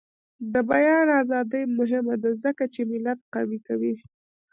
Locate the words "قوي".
3.35-3.59